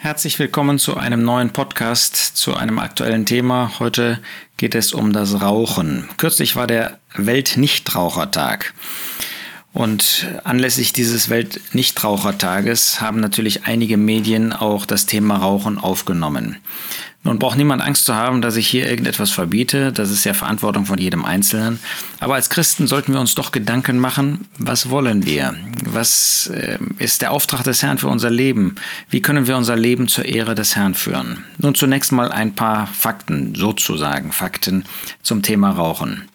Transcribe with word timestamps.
Herzlich 0.00 0.38
willkommen 0.38 0.78
zu 0.78 0.96
einem 0.96 1.24
neuen 1.24 1.50
Podcast 1.50 2.14
zu 2.14 2.54
einem 2.54 2.78
aktuellen 2.78 3.26
Thema. 3.26 3.80
Heute 3.80 4.20
geht 4.56 4.76
es 4.76 4.92
um 4.92 5.12
das 5.12 5.42
Rauchen. 5.42 6.08
Kürzlich 6.18 6.54
war 6.54 6.68
der 6.68 7.00
Weltnichtrauchertag. 7.16 8.74
Und 9.72 10.26
anlässlich 10.44 10.92
dieses 10.92 11.28
Weltnichtrauchertages 11.28 13.00
haben 13.00 13.20
natürlich 13.20 13.64
einige 13.64 13.96
Medien 13.96 14.52
auch 14.52 14.86
das 14.86 15.06
Thema 15.06 15.36
Rauchen 15.36 15.78
aufgenommen. 15.78 16.56
Nun 17.24 17.38
braucht 17.38 17.58
niemand 17.58 17.82
Angst 17.82 18.06
zu 18.06 18.14
haben, 18.14 18.40
dass 18.40 18.56
ich 18.56 18.68
hier 18.68 18.88
irgendetwas 18.88 19.30
verbiete. 19.30 19.92
Das 19.92 20.10
ist 20.10 20.24
ja 20.24 20.34
Verantwortung 20.34 20.86
von 20.86 20.98
jedem 20.98 21.24
Einzelnen. 21.24 21.80
Aber 22.20 22.36
als 22.36 22.48
Christen 22.48 22.86
sollten 22.86 23.12
wir 23.12 23.20
uns 23.20 23.34
doch 23.34 23.52
Gedanken 23.52 23.98
machen, 23.98 24.46
was 24.56 24.88
wollen 24.88 25.26
wir? 25.26 25.54
Was 25.84 26.46
äh, 26.54 26.78
ist 26.98 27.20
der 27.20 27.32
Auftrag 27.32 27.64
des 27.64 27.82
Herrn 27.82 27.98
für 27.98 28.08
unser 28.08 28.30
Leben? 28.30 28.76
Wie 29.10 29.20
können 29.20 29.46
wir 29.46 29.56
unser 29.56 29.76
Leben 29.76 30.08
zur 30.08 30.24
Ehre 30.24 30.54
des 30.54 30.76
Herrn 30.76 30.94
führen? 30.94 31.44
Nun 31.58 31.74
zunächst 31.74 32.12
mal 32.12 32.30
ein 32.30 32.54
paar 32.54 32.86
Fakten, 32.86 33.54
sozusagen 33.54 34.32
Fakten 34.32 34.84
zum 35.22 35.42
Thema 35.42 35.72
Rauchen. 35.72 36.28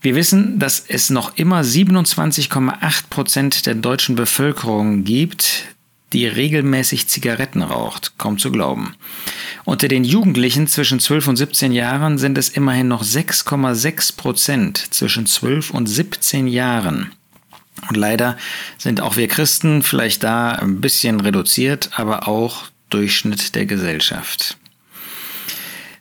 Wir 0.00 0.14
wissen, 0.14 0.58
dass 0.58 0.84
es 0.86 1.10
noch 1.10 1.36
immer 1.36 1.62
27,8 1.62 3.08
Prozent 3.10 3.66
der 3.66 3.74
deutschen 3.74 4.14
Bevölkerung 4.14 5.02
gibt, 5.02 5.64
die 6.12 6.26
regelmäßig 6.26 7.08
Zigaretten 7.08 7.62
raucht. 7.62 8.12
Kaum 8.16 8.38
zu 8.38 8.52
glauben. 8.52 8.94
Unter 9.64 9.88
den 9.88 10.04
Jugendlichen 10.04 10.68
zwischen 10.68 11.00
12 11.00 11.28
und 11.28 11.36
17 11.36 11.72
Jahren 11.72 12.16
sind 12.16 12.38
es 12.38 12.48
immerhin 12.48 12.88
noch 12.88 13.02
6,6 13.02 14.16
Prozent 14.16 14.78
zwischen 14.94 15.26
12 15.26 15.70
und 15.70 15.86
17 15.86 16.46
Jahren. 16.46 17.12
Und 17.88 17.96
leider 17.96 18.36
sind 18.78 19.00
auch 19.00 19.16
wir 19.16 19.28
Christen 19.28 19.82
vielleicht 19.82 20.22
da 20.22 20.52
ein 20.52 20.80
bisschen 20.80 21.20
reduziert, 21.20 21.90
aber 21.96 22.26
auch 22.28 22.64
Durchschnitt 22.90 23.54
der 23.54 23.66
Gesellschaft. 23.66 24.56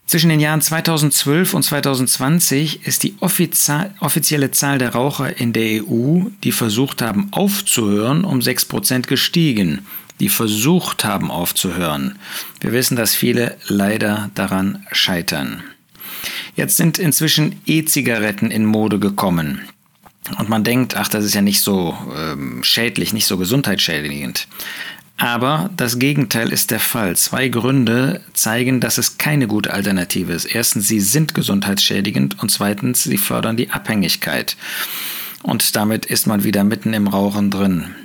Zwischen 0.07 0.29
den 0.29 0.39
Jahren 0.39 0.61
2012 0.61 1.53
und 1.53 1.63
2020 1.63 2.87
ist 2.87 3.03
die 3.03 3.15
offizielle 3.19 4.51
Zahl 4.51 4.77
der 4.77 4.93
Raucher 4.93 5.37
in 5.37 5.53
der 5.53 5.83
EU, 5.83 6.21
die 6.43 6.51
versucht 6.51 7.01
haben 7.01 7.27
aufzuhören, 7.31 8.23
um 8.23 8.39
6% 8.39 9.07
gestiegen 9.07 9.85
die 10.19 10.29
versucht 10.29 11.05
haben 11.05 11.31
aufzuhören. 11.31 12.17
Wir 12.59 12.71
wissen, 12.71 12.95
dass 12.95 13.15
viele 13.15 13.57
leider 13.67 14.29
daran 14.35 14.85
scheitern. 14.91 15.63
Jetzt 16.55 16.77
sind 16.77 16.97
inzwischen 16.97 17.61
E-Zigaretten 17.65 18.49
in 18.49 18.65
Mode 18.65 18.99
gekommen. 18.99 19.61
Und 20.39 20.49
man 20.49 20.63
denkt, 20.63 20.97
ach, 20.97 21.07
das 21.07 21.23
ist 21.23 21.35
ja 21.35 21.41
nicht 21.41 21.61
so 21.61 21.97
ähm, 22.15 22.61
schädlich, 22.63 23.13
nicht 23.13 23.27
so 23.27 23.37
gesundheitsschädigend. 23.37 24.47
Aber 25.17 25.71
das 25.75 25.97
Gegenteil 25.97 26.51
ist 26.51 26.69
der 26.69 26.79
Fall. 26.79 27.15
Zwei 27.15 27.49
Gründe 27.49 28.21
zeigen, 28.33 28.79
dass 28.79 28.99
es 28.99 29.17
keine 29.17 29.47
gute 29.47 29.73
Alternative 29.73 30.31
ist. 30.31 30.45
Erstens, 30.45 30.87
sie 30.87 30.99
sind 30.99 31.33
gesundheitsschädigend 31.33 32.41
und 32.41 32.51
zweitens, 32.51 33.03
sie 33.03 33.17
fördern 33.17 33.57
die 33.57 33.71
Abhängigkeit. 33.71 34.55
Und 35.41 35.75
damit 35.75 36.05
ist 36.05 36.27
man 36.27 36.43
wieder 36.43 36.63
mitten 36.63 36.93
im 36.93 37.07
Rauchen 37.07 37.49
drin. 37.49 37.95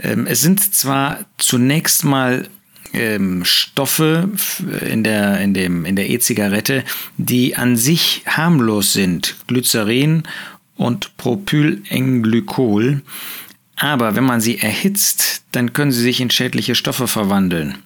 Ähm, 0.00 0.26
es 0.26 0.40
sind 0.40 0.74
zwar 0.74 1.18
zunächst 1.38 2.04
mal 2.04 2.48
ähm, 2.92 3.44
Stoffe 3.44 4.28
in 4.88 5.02
der, 5.02 5.40
in 5.40 5.54
dem, 5.54 5.84
in 5.84 5.96
der 5.96 6.08
E-Zigarette, 6.08 6.84
die 7.16 7.56
an 7.56 7.76
sich 7.76 8.22
harmlos 8.26 8.92
sind. 8.92 9.34
Glycerin 9.48 10.22
und 10.76 11.16
Propylenglykol. 11.16 13.02
Aber 13.80 14.16
wenn 14.16 14.24
man 14.24 14.40
sie 14.40 14.58
erhitzt, 14.58 15.42
dann 15.52 15.72
können 15.72 15.92
sie 15.92 16.02
sich 16.02 16.20
in 16.20 16.30
schädliche 16.30 16.74
Stoffe 16.74 17.06
verwandeln. 17.06 17.78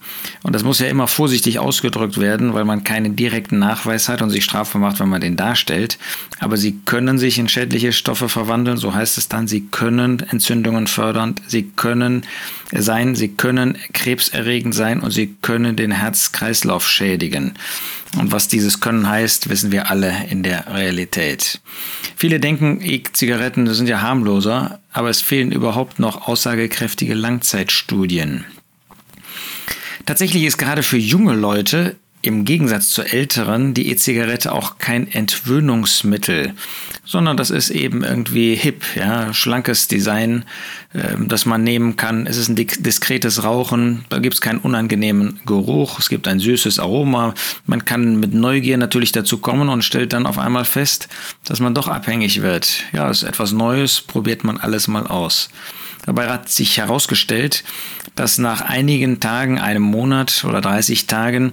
Und 0.43 0.55
das 0.55 0.65
muss 0.65 0.79
ja 0.79 0.87
immer 0.87 1.07
vorsichtig 1.07 1.59
ausgedrückt 1.59 2.19
werden, 2.19 2.55
weil 2.55 2.65
man 2.65 2.83
keinen 2.83 3.15
direkten 3.15 3.59
Nachweis 3.59 4.09
hat 4.09 4.23
und 4.23 4.31
sich 4.31 4.43
strafbar 4.43 4.81
macht, 4.81 5.01
wenn 5.01 5.11
man 5.11 5.21
den 5.21 5.37
darstellt. 5.37 5.99
Aber 6.41 6.57
sie 6.57 6.81
können 6.87 7.19
sich 7.19 7.39
in 7.39 7.49
schädliche 7.49 7.93
Stoffe 7.93 8.31
verwandeln, 8.31 8.79
so 8.79 8.95
heißt 8.95 9.19
es 9.19 9.29
dann, 9.29 9.47
sie 9.47 9.67
können 9.71 10.21
Entzündungen 10.21 10.87
fördern, 10.87 11.35
sie 11.47 11.65
können 11.65 12.25
sein, 12.73 13.15
sie 13.15 13.29
können 13.29 13.77
krebserregend 13.93 14.75
sein 14.75 15.01
und 15.01 15.11
sie 15.11 15.37
können 15.43 15.77
den 15.77 15.93
Herz-Kreislauf 15.93 16.89
schädigen. 16.89 17.53
Und 18.19 18.33
was 18.33 18.49
dieses 18.49 18.81
Können 18.81 19.09
heißt, 19.09 19.49
wissen 19.49 19.73
wir 19.73 19.91
alle 19.91 20.13
in 20.29 20.43
der 20.43 20.67
Realität. 20.75 21.61
Viele 22.17 22.41
denken, 22.41 22.81
E-Zigaretten 22.83 23.73
sind 23.73 23.89
ja 23.89 24.03
harmloser, 24.03 24.81
aber 24.93 25.11
es 25.11 25.21
fehlen 25.21 25.53
überhaupt 25.53 25.99
noch 25.99 26.29
aussagekräftige 26.29 27.15
Langzeitstudien. 27.15 28.45
Tatsächlich 30.07 30.45
ist 30.45 30.59
gerade 30.59 30.83
für 30.83 30.99
junge 30.99 31.35
Leute 31.35 31.97
im 32.23 32.45
Gegensatz 32.45 32.91
zu 32.91 33.03
älteren 33.03 33.75
die 33.75 33.91
E-Zigarette 33.91 34.53
auch 34.53 34.79
kein 34.79 35.11
Entwöhnungsmittel, 35.11 36.55
sondern 37.05 37.37
das 37.37 37.51
ist 37.51 37.71
eben 37.71 38.05
irgendwie 38.05 38.55
hip, 38.55 38.85
ja, 38.95 39.35
schlankes 39.35 39.89
Design, 39.89 40.45
äh, 40.93 41.17
das 41.19 41.47
man 41.47 41.65
nehmen 41.65 41.97
kann. 41.97 42.27
Es 42.29 42.37
ist 42.37 42.49
ein 42.49 42.55
diskretes 42.55 43.43
Rauchen, 43.43 44.05
da 44.09 44.21
gibt 44.21 44.35
es 44.35 44.41
keinen 44.41 44.59
unangenehmen 44.59 45.41
Geruch, 45.45 45.99
es 45.99 46.09
gibt 46.09 46.29
ein 46.29 46.39
süßes 46.39 46.79
Aroma. 46.79 47.35
Man 47.67 47.85
kann 47.85 48.21
mit 48.21 48.33
Neugier 48.33 48.79
natürlich 48.79 49.11
dazu 49.11 49.39
kommen 49.39 49.69
und 49.69 49.83
stellt 49.83 50.13
dann 50.13 50.27
auf 50.27 50.39
einmal 50.39 50.65
fest, 50.65 51.09
dass 51.45 51.59
man 51.59 51.75
doch 51.75 51.89
abhängig 51.89 52.41
wird. 52.41 52.85
Ja, 52.93 53.11
es 53.11 53.23
ist 53.23 53.29
etwas 53.29 53.53
Neues, 53.53 54.01
probiert 54.01 54.45
man 54.45 54.59
alles 54.59 54.87
mal 54.87 55.07
aus. 55.09 55.51
Dabei 56.05 56.29
hat 56.29 56.49
sich 56.49 56.79
herausgestellt, 56.79 57.65
dass 58.15 58.39
nach 58.39 58.61
einigen 58.63 59.21
Tagen, 59.21 59.59
einem 59.59 59.83
Monat 59.83 60.45
oder 60.45 60.61
30 60.61 61.07
Tagen 61.07 61.53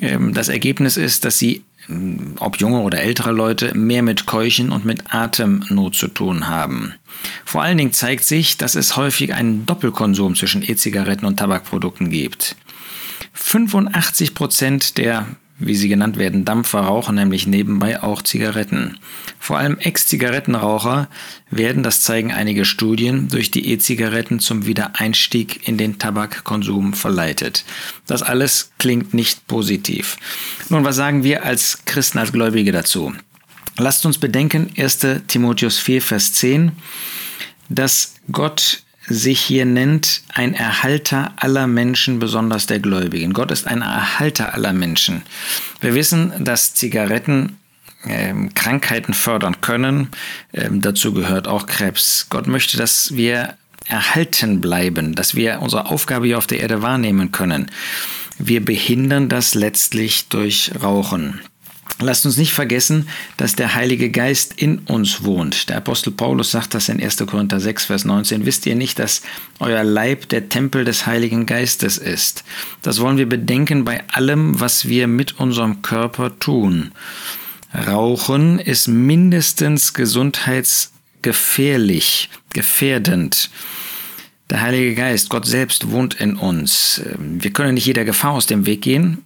ähm, 0.00 0.34
das 0.34 0.48
Ergebnis 0.48 0.96
ist, 0.96 1.24
dass 1.24 1.38
sie 1.38 1.64
ähm, 1.88 2.34
ob 2.38 2.58
junge 2.58 2.80
oder 2.80 3.00
ältere 3.00 3.32
Leute, 3.32 3.74
mehr 3.74 4.02
mit 4.02 4.26
Keuchen 4.26 4.70
und 4.70 4.84
mit 4.84 5.14
Atemnot 5.14 5.94
zu 5.94 6.08
tun 6.08 6.48
haben. 6.48 6.94
Vor 7.44 7.62
allen 7.62 7.78
Dingen 7.78 7.92
zeigt 7.92 8.24
sich, 8.24 8.56
dass 8.56 8.74
es 8.74 8.96
häufig 8.96 9.34
einen 9.34 9.66
Doppelkonsum 9.66 10.34
zwischen 10.34 10.62
E-Zigaretten 10.62 11.26
und 11.26 11.38
Tabakprodukten 11.38 12.10
gibt. 12.10 12.56
85 13.34 14.34
Prozent 14.34 14.98
der 14.98 15.26
wie 15.60 15.76
sie 15.76 15.88
genannt 15.88 16.18
werden, 16.18 16.44
Dampfer 16.44 16.80
rauchen 16.80 17.14
nämlich 17.14 17.46
nebenbei 17.46 18.02
auch 18.02 18.22
Zigaretten. 18.22 18.98
Vor 19.38 19.58
allem 19.58 19.78
Ex-Zigarettenraucher 19.78 21.08
werden, 21.50 21.82
das 21.82 22.00
zeigen 22.02 22.32
einige 22.32 22.64
Studien, 22.64 23.28
durch 23.28 23.50
die 23.50 23.70
E-Zigaretten 23.70 24.40
zum 24.40 24.66
Wiedereinstieg 24.66 25.68
in 25.68 25.76
den 25.76 25.98
Tabakkonsum 25.98 26.94
verleitet. 26.94 27.64
Das 28.06 28.22
alles 28.22 28.72
klingt 28.78 29.14
nicht 29.14 29.46
positiv. 29.46 30.16
Nun, 30.70 30.84
was 30.84 30.96
sagen 30.96 31.22
wir 31.22 31.44
als 31.44 31.84
Christen, 31.84 32.18
als 32.18 32.32
Gläubige 32.32 32.72
dazu? 32.72 33.12
Lasst 33.78 34.04
uns 34.04 34.18
bedenken, 34.18 34.70
1. 34.76 35.06
Timotheus 35.26 35.78
4, 35.78 36.02
Vers 36.02 36.32
10, 36.34 36.72
dass 37.68 38.14
Gott 38.32 38.82
sich 39.10 39.40
hier 39.40 39.64
nennt, 39.64 40.22
ein 40.32 40.54
Erhalter 40.54 41.32
aller 41.36 41.66
Menschen, 41.66 42.20
besonders 42.20 42.66
der 42.66 42.78
Gläubigen. 42.78 43.32
Gott 43.32 43.50
ist 43.50 43.66
ein 43.66 43.82
Erhalter 43.82 44.54
aller 44.54 44.72
Menschen. 44.72 45.22
Wir 45.80 45.94
wissen, 45.94 46.32
dass 46.44 46.74
Zigaretten 46.74 47.58
ähm, 48.06 48.54
Krankheiten 48.54 49.12
fördern 49.12 49.60
können. 49.60 50.08
Ähm, 50.54 50.80
dazu 50.80 51.12
gehört 51.12 51.48
auch 51.48 51.66
Krebs. 51.66 52.28
Gott 52.30 52.46
möchte, 52.46 52.76
dass 52.76 53.14
wir 53.16 53.54
erhalten 53.86 54.60
bleiben, 54.60 55.14
dass 55.14 55.34
wir 55.34 55.60
unsere 55.60 55.86
Aufgabe 55.86 56.26
hier 56.26 56.38
auf 56.38 56.46
der 56.46 56.60
Erde 56.60 56.80
wahrnehmen 56.80 57.32
können. 57.32 57.70
Wir 58.38 58.64
behindern 58.64 59.28
das 59.28 59.54
letztlich 59.54 60.28
durch 60.28 60.70
Rauchen. 60.80 61.40
Lasst 62.00 62.24
uns 62.24 62.38
nicht 62.38 62.52
vergessen, 62.52 63.08
dass 63.36 63.56
der 63.56 63.74
Heilige 63.74 64.10
Geist 64.10 64.54
in 64.56 64.78
uns 64.80 65.24
wohnt. 65.24 65.68
Der 65.68 65.76
Apostel 65.76 66.12
Paulus 66.12 66.50
sagt 66.50 66.74
das 66.74 66.88
in 66.88 67.02
1. 67.02 67.18
Korinther 67.26 67.60
6, 67.60 67.84
Vers 67.84 68.04
19. 68.04 68.46
Wisst 68.46 68.66
ihr 68.66 68.74
nicht, 68.74 68.98
dass 68.98 69.22
euer 69.58 69.84
Leib 69.84 70.28
der 70.30 70.48
Tempel 70.48 70.84
des 70.84 71.06
Heiligen 71.06 71.46
Geistes 71.46 71.98
ist? 71.98 72.42
Das 72.82 73.00
wollen 73.00 73.18
wir 73.18 73.28
bedenken 73.28 73.84
bei 73.84 74.02
allem, 74.08 74.58
was 74.60 74.88
wir 74.88 75.06
mit 75.06 75.38
unserem 75.38 75.82
Körper 75.82 76.36
tun. 76.38 76.90
Rauchen 77.86 78.58
ist 78.58 78.88
mindestens 78.88 79.94
gesundheitsgefährlich, 79.94 82.30
gefährdend. 82.52 83.50
Der 84.48 84.62
Heilige 84.62 84.96
Geist, 84.96 85.28
Gott 85.28 85.46
selbst 85.46 85.92
wohnt 85.92 86.14
in 86.14 86.34
uns. 86.36 87.00
Wir 87.18 87.52
können 87.52 87.74
nicht 87.74 87.86
jeder 87.86 88.04
Gefahr 88.04 88.32
aus 88.32 88.46
dem 88.46 88.66
Weg 88.66 88.82
gehen, 88.82 89.24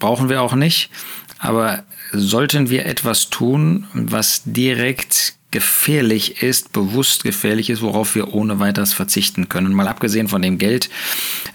brauchen 0.00 0.28
wir 0.28 0.42
auch 0.42 0.56
nicht. 0.56 0.90
Aber 1.38 1.84
sollten 2.14 2.70
wir 2.70 2.86
etwas 2.86 3.30
tun, 3.30 3.86
was 3.92 4.42
direkt 4.44 5.34
gefährlich 5.50 6.42
ist, 6.42 6.72
bewusst 6.72 7.22
gefährlich 7.22 7.70
ist, 7.70 7.80
worauf 7.80 8.16
wir 8.16 8.34
ohne 8.34 8.58
weiteres 8.58 8.92
verzichten 8.92 9.48
können. 9.48 9.72
Mal 9.72 9.86
abgesehen 9.86 10.26
von 10.26 10.42
dem 10.42 10.58
Geld. 10.58 10.90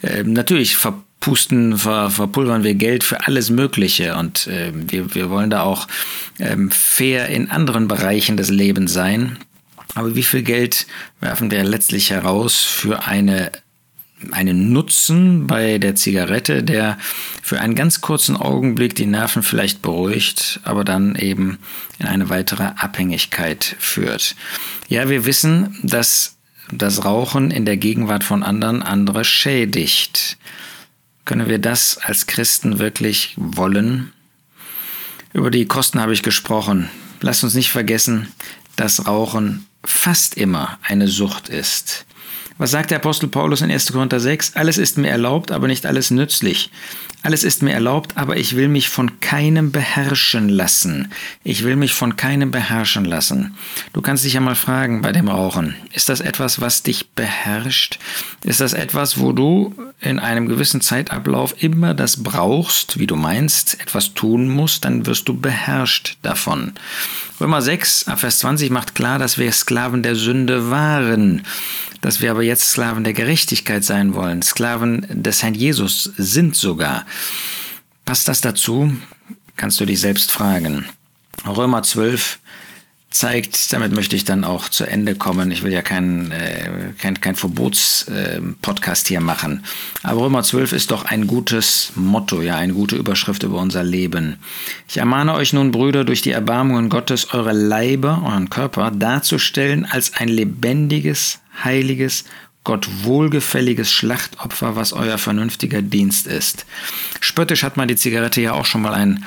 Äh, 0.01 0.23
natürlich 0.23 0.77
verpusten, 0.77 1.77
ver, 1.77 2.09
verpulvern 2.09 2.63
wir 2.63 2.75
Geld 2.75 3.03
für 3.03 3.27
alles 3.27 3.49
Mögliche 3.49 4.15
und 4.15 4.47
äh, 4.47 4.71
wir, 4.73 5.13
wir 5.15 5.29
wollen 5.29 5.49
da 5.49 5.63
auch 5.63 5.87
ähm, 6.39 6.71
fair 6.71 7.27
in 7.27 7.49
anderen 7.49 7.89
Bereichen 7.89 8.37
des 8.37 8.49
Lebens 8.49 8.93
sein. 8.93 9.37
Aber 9.95 10.15
wie 10.15 10.23
viel 10.23 10.43
Geld 10.43 10.87
werfen 11.19 11.51
wir 11.51 11.61
letztlich 11.65 12.11
heraus 12.11 12.55
für 12.61 13.05
eine 13.05 13.51
einen 14.31 14.73
Nutzen 14.73 15.47
bei 15.47 15.77
der 15.77 15.95
Zigarette, 15.95 16.63
der 16.63 16.97
für 17.41 17.59
einen 17.59 17.75
ganz 17.75 18.01
kurzen 18.01 18.35
Augenblick 18.35 18.95
die 18.95 19.05
Nerven 19.05 19.43
vielleicht 19.43 19.81
beruhigt, 19.81 20.59
aber 20.63 20.83
dann 20.83 21.15
eben 21.15 21.59
in 21.99 22.05
eine 22.05 22.29
weitere 22.29 22.63
Abhängigkeit 22.75 23.75
führt. 23.79 24.35
Ja, 24.87 25.09
wir 25.09 25.25
wissen, 25.25 25.77
dass 25.83 26.35
das 26.71 27.05
Rauchen 27.05 27.51
in 27.51 27.65
der 27.65 27.77
Gegenwart 27.77 28.23
von 28.23 28.43
anderen 28.43 28.83
andere 28.83 29.23
schädigt. 29.23 30.37
Können 31.25 31.47
wir 31.47 31.59
das 31.59 31.97
als 31.97 32.27
Christen 32.27 32.79
wirklich 32.79 33.33
wollen? 33.37 34.11
Über 35.33 35.51
die 35.51 35.65
Kosten 35.65 35.99
habe 35.99 36.13
ich 36.13 36.23
gesprochen. 36.23 36.89
Lasst 37.21 37.43
uns 37.43 37.53
nicht 37.53 37.71
vergessen, 37.71 38.27
dass 38.75 39.07
Rauchen 39.07 39.65
fast 39.83 40.35
immer 40.35 40.79
eine 40.81 41.07
Sucht 41.07 41.49
ist. 41.49 42.05
Was 42.59 42.71
sagt 42.71 42.91
der 42.91 42.97
Apostel 42.97 43.29
Paulus 43.29 43.61
in 43.61 43.71
1. 43.71 43.93
Korinther 43.93 44.19
6? 44.19 44.57
Alles 44.57 44.77
ist 44.77 44.97
mir 44.97 45.09
erlaubt, 45.09 45.49
aber 45.49 45.69
nicht 45.69 45.85
alles 45.85 46.11
nützlich. 46.11 46.69
Alles 47.23 47.45
ist 47.45 47.63
mir 47.63 47.71
erlaubt, 47.71 48.17
aber 48.17 48.35
ich 48.35 48.57
will 48.57 48.67
mich 48.67 48.89
von 48.89 49.21
keinem 49.21 49.71
beherrschen 49.71 50.49
lassen. 50.49 51.09
Ich 51.45 51.63
will 51.63 51.77
mich 51.77 51.93
von 51.93 52.17
keinem 52.17 52.51
beherrschen 52.51 53.05
lassen. 53.05 53.55
Du 53.93 54.01
kannst 54.01 54.25
dich 54.25 54.33
ja 54.33 54.41
mal 54.41 54.55
fragen 54.55 55.01
bei 55.01 55.13
dem 55.13 55.29
Rauchen. 55.29 55.73
Ist 55.93 56.09
das 56.09 56.19
etwas, 56.19 56.59
was 56.59 56.83
dich 56.83 57.11
beherrscht? 57.11 57.97
Ist 58.43 58.59
das 58.59 58.73
etwas, 58.73 59.21
wo 59.21 59.31
du 59.31 59.73
in 60.01 60.19
einem 60.19 60.47
gewissen 60.47 60.81
Zeitablauf 60.81 61.61
immer 61.61 61.93
das 61.93 62.23
brauchst, 62.23 62.99
wie 62.99 63.07
du 63.07 63.15
meinst, 63.15 63.79
etwas 63.81 64.13
tun 64.13 64.47
musst, 64.47 64.85
dann 64.85 65.05
wirst 65.05 65.27
du 65.27 65.33
beherrscht 65.33 66.17
davon. 66.21 66.73
Römer 67.41 67.61
6, 67.61 68.05
Vers 68.15 68.39
20 68.39 68.69
macht 68.69 68.95
klar, 68.95 69.19
dass 69.19 69.37
wir 69.37 69.51
Sklaven 69.51 70.03
der 70.03 70.15
Sünde 70.15 70.69
waren 70.69 71.43
dass 72.01 72.21
wir 72.21 72.31
aber 72.31 72.43
jetzt 72.43 72.69
Sklaven 72.69 73.03
der 73.03 73.13
Gerechtigkeit 73.13 73.83
sein 73.83 74.13
wollen, 74.13 74.41
Sklaven 74.41 75.05
des 75.09 75.43
Herrn 75.43 75.53
Jesus 75.53 76.11
sind 76.17 76.55
sogar. 76.55 77.05
Passt 78.05 78.27
das 78.27 78.41
dazu? 78.41 78.95
Kannst 79.55 79.79
du 79.79 79.85
dich 79.85 79.99
selbst 79.99 80.31
fragen. 80.31 80.85
Römer 81.45 81.83
12 81.83 82.38
zeigt, 83.09 83.73
damit 83.73 83.91
möchte 83.91 84.15
ich 84.15 84.23
dann 84.23 84.43
auch 84.43 84.69
zu 84.69 84.85
Ende 84.85 85.15
kommen. 85.15 85.49
Ich 85.51 85.63
will 85.63 85.71
ja 85.71 85.81
keinen 85.81 86.31
äh, 86.31 86.93
kein, 86.97 87.19
kein 87.19 87.35
Verbotspodcast 87.35 89.05
äh, 89.05 89.09
hier 89.09 89.19
machen. 89.19 89.63
Aber 90.03 90.21
Römer 90.21 90.43
12 90.43 90.73
ist 90.73 90.91
doch 90.91 91.05
ein 91.05 91.25
gutes 91.25 91.91
Motto, 91.95 92.41
ja, 92.41 92.57
eine 92.57 92.73
gute 92.73 92.95
Überschrift 92.95 93.43
über 93.43 93.57
unser 93.59 93.83
Leben. 93.83 94.37
Ich 94.87 94.97
ermahne 94.97 95.33
euch 95.33 95.53
nun, 95.53 95.71
Brüder, 95.71 96.03
durch 96.03 96.21
die 96.21 96.31
Erbarmungen 96.31 96.89
Gottes 96.89 97.33
eure 97.33 97.53
Leiber, 97.53 98.21
euren 98.25 98.49
Körper 98.49 98.91
darzustellen 98.91 99.85
als 99.85 100.13
ein 100.13 100.27
lebendiges, 100.27 101.39
heiliges, 101.63 102.25
Gott 102.63 102.87
wohlgefälliges 103.03 103.91
Schlachtopfer, 103.91 104.75
was 104.75 104.93
euer 104.93 105.17
vernünftiger 105.17 105.81
Dienst 105.81 106.27
ist. 106.27 106.65
Spöttisch 107.19 107.63
hat 107.63 107.77
man 107.77 107.87
die 107.87 107.95
Zigarette 107.95 108.41
ja 108.41 108.53
auch 108.53 108.65
schon 108.65 108.81
mal 108.81 108.93
ein 108.93 109.25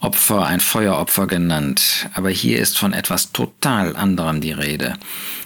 Opfer, 0.00 0.44
ein 0.46 0.60
Feueropfer 0.60 1.26
genannt, 1.26 2.08
aber 2.14 2.30
hier 2.30 2.58
ist 2.58 2.78
von 2.78 2.92
etwas 2.92 3.32
total 3.32 3.96
anderem 3.96 4.40
die 4.40 4.52
Rede. 4.52 4.94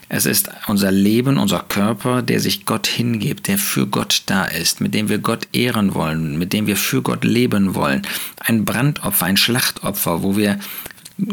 Es 0.09 0.27
ist 0.27 0.51
unser 0.67 0.91
Leben, 0.91 1.39
unser 1.39 1.61
Körper, 1.61 2.23
der 2.23 2.41
sich 2.41 2.65
Gott 2.65 2.87
hingibt, 2.87 3.47
der 3.47 3.59
für 3.59 3.87
Gott 3.87 4.23
da 4.27 4.45
ist, 4.45 4.81
mit 4.81 4.95
dem 4.95 5.09
wir 5.09 5.19
Gott 5.19 5.49
ehren 5.53 5.95
wollen, 5.95 6.39
mit 6.39 6.53
dem 6.53 6.67
wir 6.67 6.77
für 6.77 7.03
Gott 7.03 7.25
leben 7.25 7.75
wollen. 7.75 8.03
Ein 8.41 8.65
Brandopfer, 8.65 9.27
ein 9.27 9.37
Schlachtopfer, 9.37 10.23
wo 10.23 10.37
wir 10.37 10.59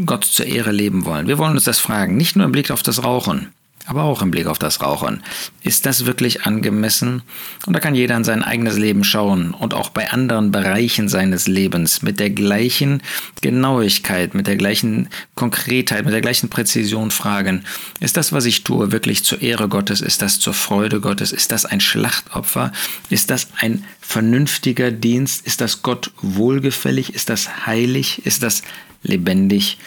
Gott 0.05 0.25
zur 0.25 0.45
Ehre 0.45 0.71
leben 0.71 1.05
wollen. 1.05 1.27
Wir 1.27 1.37
wollen 1.37 1.53
uns 1.53 1.63
das 1.63 1.79
fragen, 1.79 2.17
nicht 2.17 2.35
nur 2.35 2.45
im 2.45 2.51
Blick 2.51 2.69
auf 2.69 2.83
das 2.83 3.03
Rauchen 3.03 3.49
aber 3.85 4.03
auch 4.03 4.21
im 4.21 4.31
Blick 4.31 4.47
auf 4.47 4.59
das 4.59 4.81
Rauchen. 4.81 5.21
Ist 5.61 5.85
das 5.85 6.05
wirklich 6.05 6.43
angemessen? 6.43 7.21
Und 7.65 7.73
da 7.73 7.79
kann 7.79 7.95
jeder 7.95 8.17
in 8.17 8.23
sein 8.23 8.43
eigenes 8.43 8.77
Leben 8.77 9.03
schauen 9.03 9.53
und 9.53 9.73
auch 9.73 9.89
bei 9.89 10.09
anderen 10.11 10.51
Bereichen 10.51 11.07
seines 11.09 11.47
Lebens 11.47 12.01
mit 12.01 12.19
der 12.19 12.29
gleichen 12.29 13.01
Genauigkeit, 13.41 14.33
mit 14.33 14.47
der 14.47 14.55
gleichen 14.55 15.09
Konkretheit, 15.35 16.05
mit 16.05 16.13
der 16.13 16.21
gleichen 16.21 16.49
Präzision 16.49 17.11
fragen, 17.11 17.63
ist 17.99 18.17
das, 18.17 18.33
was 18.33 18.45
ich 18.45 18.63
tue, 18.63 18.91
wirklich 18.91 19.23
zur 19.23 19.41
Ehre 19.41 19.67
Gottes? 19.67 20.01
Ist 20.01 20.21
das 20.21 20.39
zur 20.39 20.53
Freude 20.53 20.99
Gottes? 20.99 21.31
Ist 21.31 21.51
das 21.51 21.65
ein 21.65 21.81
Schlachtopfer? 21.81 22.71
Ist 23.09 23.29
das 23.29 23.47
ein 23.59 23.83
vernünftiger 24.01 24.91
Dienst? 24.91 25.45
Ist 25.45 25.61
das 25.61 25.81
Gott 25.83 26.11
wohlgefällig? 26.21 27.13
Ist 27.13 27.29
das 27.29 27.65
heilig? 27.65 28.25
Ist 28.25 28.43
das 28.43 28.63
lebendig? 29.03 29.77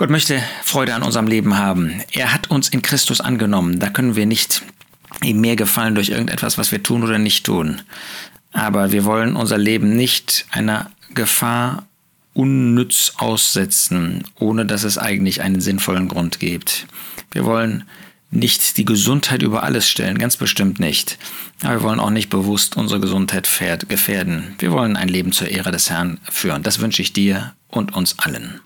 Gott 0.00 0.08
möchte 0.08 0.42
Freude 0.64 0.94
an 0.94 1.02
unserem 1.02 1.26
Leben 1.26 1.58
haben. 1.58 2.02
Er 2.12 2.32
hat 2.32 2.48
uns 2.48 2.70
in 2.70 2.80
Christus 2.80 3.20
angenommen. 3.20 3.80
Da 3.80 3.90
können 3.90 4.16
wir 4.16 4.24
nicht 4.24 4.62
ihm 5.22 5.42
mehr 5.42 5.56
gefallen 5.56 5.94
durch 5.94 6.08
irgendetwas, 6.08 6.56
was 6.56 6.72
wir 6.72 6.82
tun 6.82 7.02
oder 7.02 7.18
nicht 7.18 7.44
tun. 7.44 7.82
Aber 8.50 8.92
wir 8.92 9.04
wollen 9.04 9.36
unser 9.36 9.58
Leben 9.58 9.96
nicht 9.96 10.46
einer 10.52 10.90
Gefahr 11.12 11.86
unnütz 12.32 13.12
aussetzen, 13.18 14.24
ohne 14.36 14.64
dass 14.64 14.84
es 14.84 14.96
eigentlich 14.96 15.42
einen 15.42 15.60
sinnvollen 15.60 16.08
Grund 16.08 16.40
gibt. 16.40 16.86
Wir 17.30 17.44
wollen 17.44 17.84
nicht 18.30 18.78
die 18.78 18.86
Gesundheit 18.86 19.42
über 19.42 19.64
alles 19.64 19.90
stellen, 19.90 20.16
ganz 20.16 20.38
bestimmt 20.38 20.80
nicht. 20.80 21.18
Aber 21.62 21.74
wir 21.74 21.82
wollen 21.82 22.00
auch 22.00 22.08
nicht 22.08 22.30
bewusst 22.30 22.74
unsere 22.78 23.00
Gesundheit 23.00 23.50
gefährden. 23.86 24.54
Wir 24.60 24.72
wollen 24.72 24.96
ein 24.96 25.08
Leben 25.08 25.32
zur 25.32 25.48
Ehre 25.48 25.72
des 25.72 25.90
Herrn 25.90 26.20
führen. 26.22 26.62
Das 26.62 26.80
wünsche 26.80 27.02
ich 27.02 27.12
dir 27.12 27.52
und 27.68 27.94
uns 27.94 28.18
allen. 28.18 28.62